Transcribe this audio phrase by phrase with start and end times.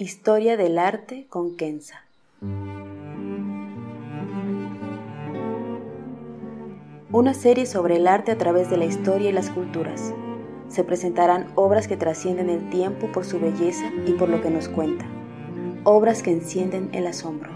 [0.00, 2.04] Historia del arte con Kenza.
[7.10, 10.14] Una serie sobre el arte a través de la historia y las culturas.
[10.68, 14.68] Se presentarán obras que trascienden el tiempo por su belleza y por lo que nos
[14.68, 15.04] cuenta.
[15.82, 17.50] Obras que encienden el asombro.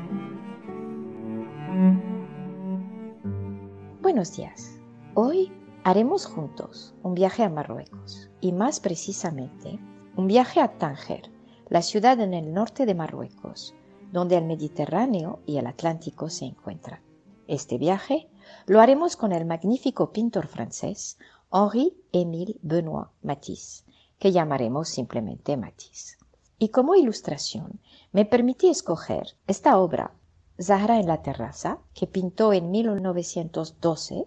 [4.00, 4.80] Buenos días.
[5.14, 5.52] Hoy
[5.84, 9.78] haremos juntos un viaje a Marruecos y más precisamente
[10.16, 11.30] un viaje a Tánger,
[11.68, 13.74] la ciudad en el norte de Marruecos,
[14.12, 17.00] donde el Mediterráneo y el Atlántico se encuentran.
[17.48, 18.28] Este viaje
[18.66, 21.18] lo haremos con el magnífico pintor francés
[21.52, 23.84] Henri-Émile Benoit Matisse,
[24.18, 26.18] que llamaremos simplemente Matisse.
[26.58, 27.80] Y como ilustración,
[28.12, 30.14] me permití escoger esta obra,
[30.60, 34.26] Zahra en la terraza, que pintó en 1912.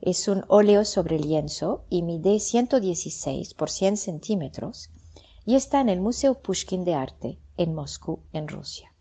[0.00, 4.90] Es un óleo sobre lienzo y mide 116 por 100 centímetros
[5.46, 8.92] y está en el Museo Pushkin de Arte en Moscú, en Rusia.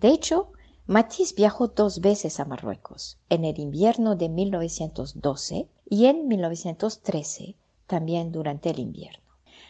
[0.00, 0.50] De hecho,
[0.86, 7.54] Matisse viajó dos veces a Marruecos, en el invierno de 1912 y en 1913,
[7.86, 9.24] también durante el invierno.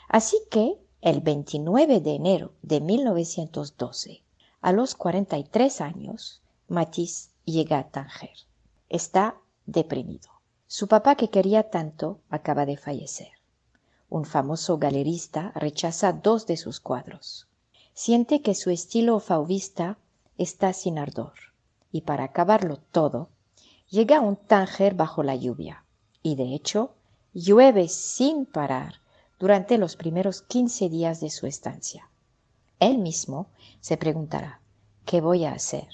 [0.09, 4.23] Así que, el 29 de enero de 1912,
[4.63, 8.35] a los 43 años, Matisse llega a Tánger.
[8.89, 9.37] Está
[9.67, 10.31] deprimido.
[10.67, 13.44] Su papá que quería tanto acaba de fallecer
[14.15, 17.49] un famoso galerista, rechaza dos de sus cuadros.
[17.95, 19.99] Siente que su estilo fauvista
[20.39, 21.33] está sin ardor,
[21.91, 23.29] y para acabarlo todo,
[23.91, 25.85] llega a un Tánger bajo la lluvia,
[26.23, 26.95] y de hecho
[27.33, 29.01] llueve sin parar
[29.41, 32.09] durante los primeros quince días de su estancia.
[32.79, 33.49] Él mismo
[33.81, 34.61] se preguntará,
[35.05, 35.89] ¿qué voy a hacer?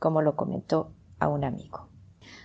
[0.00, 1.86] como lo comentó a un amigo.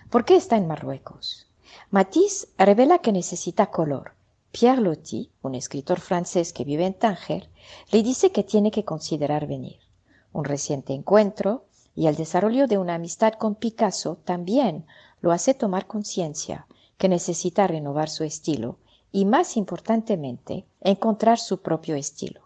[0.08, 1.48] ¿Por qué está en Marruecos?
[1.90, 4.12] Matisse revela que necesita color,
[4.52, 7.50] Pierre Loti, un escritor francés que vive en Tánger,
[7.92, 9.80] le dice que tiene que considerar venir.
[10.32, 14.86] Un reciente encuentro y el desarrollo de una amistad con Picasso también
[15.20, 16.66] lo hace tomar conciencia
[16.98, 18.78] que necesita renovar su estilo
[19.12, 22.42] y, más importantemente, encontrar su propio estilo.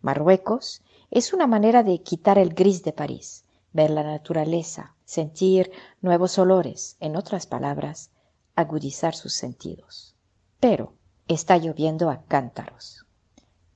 [0.00, 6.38] Marruecos es una manera de quitar el gris de París, ver la naturaleza, sentir nuevos
[6.38, 8.10] olores, en otras palabras,
[8.54, 10.14] agudizar sus sentidos.
[10.60, 10.94] Pero,
[11.26, 13.06] Está lloviendo a cántaros.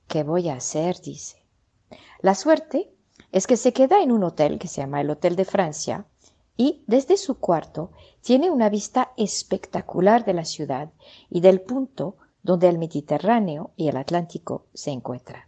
[0.07, 1.01] ¿Qué voy a hacer?
[1.01, 1.43] dice.
[2.21, 2.93] La suerte
[3.31, 6.05] es que se queda en un hotel que se llama el Hotel de Francia
[6.55, 10.91] y desde su cuarto tiene una vista espectacular de la ciudad
[11.31, 15.43] y del punto donde el Mediterráneo y el Atlántico se encuentran.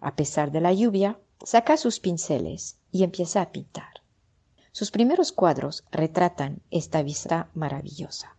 [0.00, 4.02] A pesar de la lluvia, saca sus pinceles y empieza a pintar.
[4.72, 8.36] Sus primeros cuadros retratan esta vista maravillosa.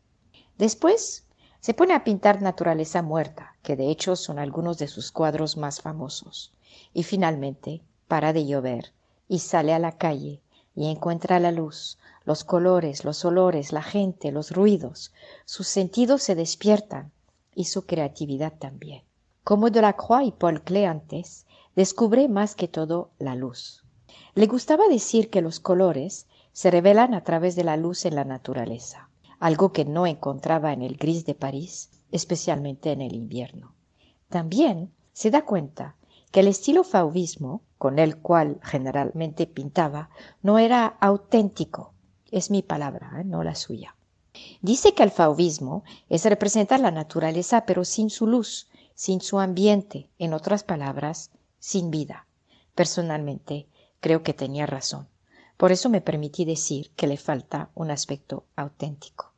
[0.58, 1.26] Después
[1.59, 5.81] se pone a pintar naturaleza muerta, que de hecho son algunos de sus cuadros más
[5.81, 6.53] famosos.
[6.94, 8.94] Y finalmente para de llover
[9.28, 10.41] y sale a la calle
[10.75, 15.12] y encuentra la luz, los colores, los olores, la gente, los ruidos.
[15.46, 17.12] Sus sentidos se despiertan
[17.56, 19.03] y su creatividad también.
[19.44, 23.84] Como Delacroix y Paul Klee antes, descubre más que todo la luz.
[24.35, 28.23] Le gustaba decir que los colores se revelan a través de la luz en la
[28.23, 33.75] naturaleza algo que no encontraba en el gris de París, especialmente en el invierno.
[34.29, 35.95] También se da cuenta
[36.31, 40.09] que el estilo fauvismo, con el cual generalmente pintaba,
[40.41, 41.93] no era auténtico.
[42.31, 43.23] Es mi palabra, ¿eh?
[43.23, 43.95] no la suya.
[44.61, 50.09] Dice que el fauvismo es representar la naturaleza pero sin su luz, sin su ambiente,
[50.17, 52.28] en otras palabras, sin vida.
[52.75, 53.67] Personalmente,
[53.99, 55.07] creo que tenía razón.
[55.57, 59.33] Por eso me permití decir que le falta un aspecto auténtico.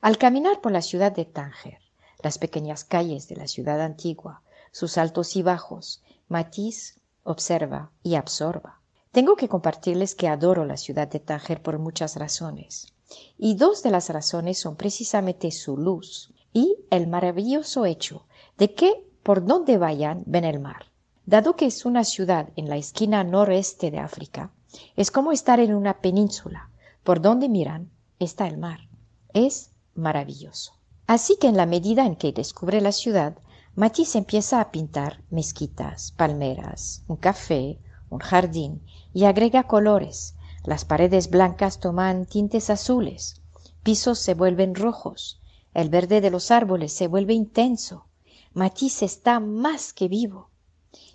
[0.00, 1.78] Al caminar por la ciudad de Tánger,
[2.22, 8.80] las pequeñas calles de la ciudad antigua, sus altos y bajos, Matisse observa y absorba.
[9.10, 12.94] Tengo que compartirles que adoro la ciudad de Tánger por muchas razones.
[13.36, 18.26] Y dos de las razones son precisamente su luz y el maravilloso hecho
[18.56, 20.86] de que por donde vayan ven el mar.
[21.26, 24.50] Dado que es una ciudad en la esquina noreste de África,
[24.96, 26.70] es como estar en una península.
[27.02, 28.88] Por donde miran está el mar.
[29.32, 30.72] Es maravilloso.
[31.06, 33.36] Así que en la medida en que descubre la ciudad,
[33.74, 37.78] Matisse empieza a pintar mezquitas, palmeras, un café,
[38.10, 38.82] un jardín
[39.12, 40.36] y agrega colores.
[40.64, 43.40] Las paredes blancas toman tintes azules,
[43.82, 45.40] pisos se vuelven rojos,
[45.74, 48.06] el verde de los árboles se vuelve intenso.
[48.52, 50.50] Matisse está más que vivo.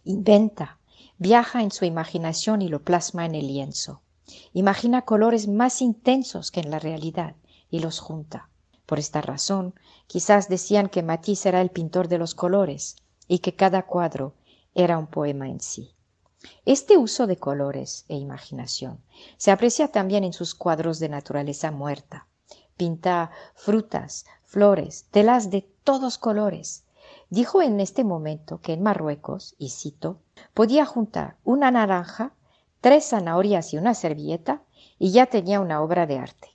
[0.03, 0.76] Inventa,
[1.17, 4.01] viaja en su imaginación y lo plasma en el lienzo.
[4.53, 7.35] Imagina colores más intensos que en la realidad
[7.69, 8.49] y los junta.
[8.85, 9.73] Por esta razón,
[10.07, 12.95] quizás decían que Matisse era el pintor de los colores
[13.27, 14.33] y que cada cuadro
[14.73, 15.93] era un poema en sí.
[16.65, 19.01] Este uso de colores e imaginación
[19.37, 22.27] se aprecia también en sus cuadros de naturaleza muerta.
[22.77, 26.85] Pinta frutas, flores, telas de todos colores.
[27.29, 30.21] Dijo en este momento que en Marruecos, y cito,
[30.53, 32.33] podía juntar una naranja,
[32.79, 34.61] tres zanahorias y una servilleta
[34.97, 36.49] y ya tenía una obra de arte.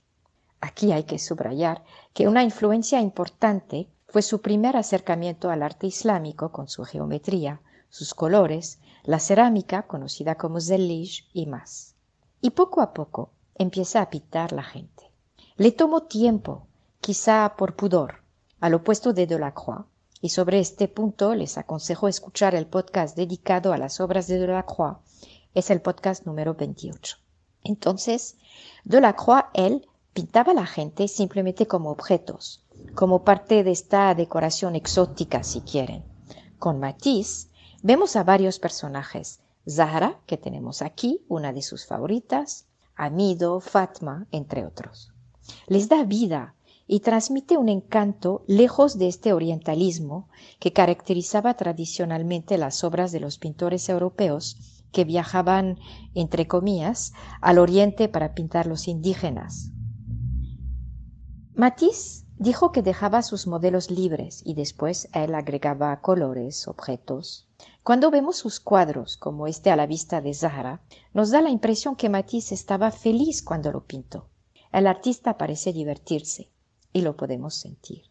[0.61, 1.85] Aquí hay que subrayar
[2.15, 7.61] que una influencia importante fue su primer acercamiento al arte islámico con su geometría,
[7.91, 11.97] sus colores, la cerámica conocida como zellige y más.
[12.41, 15.11] Y poco a poco empieza a pintar la gente.
[15.57, 16.67] Le tomó tiempo,
[17.01, 18.23] quizá por pudor,
[18.61, 19.85] al opuesto de Delacroix,
[20.23, 24.97] y sobre este punto les aconsejo escuchar el podcast dedicado a las obras de Delacroix,
[25.53, 27.19] es el podcast número 28.
[27.65, 28.39] Entonces,
[28.85, 32.63] Delacroix, él, Pintaba a la gente simplemente como objetos,
[32.95, 36.05] como parte de esta decoración exótica, si quieren.
[36.59, 37.49] Con Matisse
[37.83, 39.41] vemos a varios personajes.
[39.67, 45.13] Zahra, que tenemos aquí, una de sus favoritas, Amido, Fatma, entre otros.
[45.67, 46.55] Les da vida
[46.93, 50.29] y transmite un encanto lejos de este orientalismo
[50.59, 55.79] que caracterizaba tradicionalmente las obras de los pintores europeos que viajaban,
[56.13, 59.71] entre comillas, al oriente para pintar los indígenas.
[61.55, 67.49] Matisse dijo que dejaba sus modelos libres y después él agregaba colores, objetos.
[67.83, 70.83] Cuando vemos sus cuadros, como este a la vista de Zahra,
[71.15, 74.29] nos da la impresión que Matisse estaba feliz cuando lo pintó.
[74.73, 76.53] El artista parece divertirse
[76.93, 78.03] y lo podemos sentir.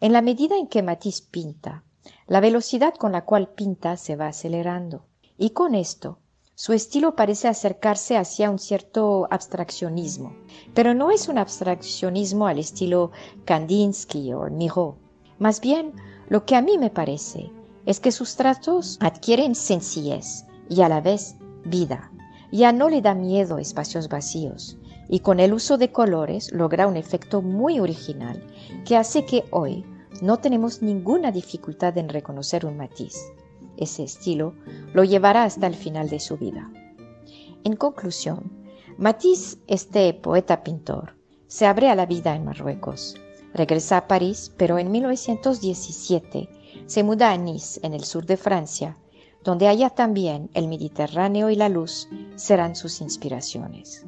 [0.00, 1.84] En la medida en que Matisse pinta,
[2.26, 5.04] la velocidad con la cual pinta se va acelerando
[5.38, 6.18] y con esto
[6.54, 10.34] su estilo parece acercarse hacia un cierto abstraccionismo,
[10.74, 13.10] pero no es un abstraccionismo al estilo
[13.44, 14.96] Kandinsky o Miro.
[15.38, 15.92] Más bien,
[16.30, 17.50] lo que a mí me parece
[17.84, 22.10] es que sus tratos adquieren sencillez y a la vez vida.
[22.50, 24.78] Ya no le da miedo espacios vacíos
[25.08, 28.42] y con el uso de colores logra un efecto muy original
[28.84, 29.84] que hace que hoy
[30.22, 33.16] no tenemos ninguna dificultad en reconocer un matiz
[33.76, 34.54] ese estilo
[34.92, 36.70] lo llevará hasta el final de su vida.
[37.64, 38.64] En conclusión,
[38.98, 41.16] Matisse, este poeta pintor,
[41.46, 43.16] se abre a la vida en Marruecos.
[43.52, 46.48] Regresa a París, pero en 1917
[46.86, 48.98] se muda a Nice, en el sur de Francia,
[49.44, 54.06] donde allá también el Mediterráneo y la luz serán sus inspiraciones.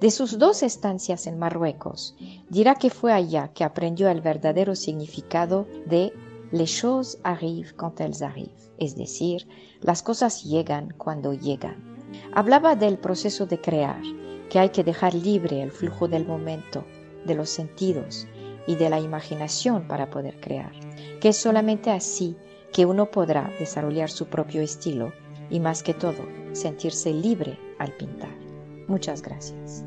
[0.00, 2.16] De sus dos estancias en Marruecos,
[2.50, 6.12] dirá que fue allá que aprendió el verdadero significado de
[6.52, 9.48] les choses arrivent quand elles arrivent, es decir,
[9.80, 11.96] las cosas llegan cuando llegan.
[12.32, 14.00] Hablaba del proceso de crear,
[14.48, 16.84] que hay que dejar libre el flujo del momento,
[17.24, 18.26] de los sentidos
[18.66, 20.72] y de la imaginación para poder crear,
[21.20, 22.36] que es solamente así
[22.72, 25.12] que uno podrá desarrollar su propio estilo
[25.50, 28.45] y más que todo sentirse libre al pintar.
[28.88, 29.84] Muchas gracias.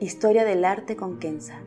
[0.00, 1.60] Historia del arte con Kenza.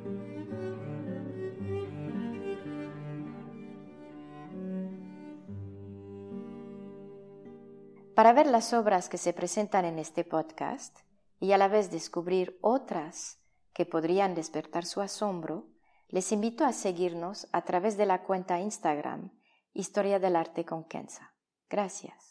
[8.16, 11.00] Para ver las obras que se presentan en este podcast
[11.40, 13.40] y a la vez descubrir otras
[13.74, 15.66] que podrían despertar su asombro,
[16.12, 19.32] les invito a seguirnos a través de la cuenta Instagram
[19.74, 21.34] Historia del Arte con Kenza.
[21.70, 22.31] Gracias.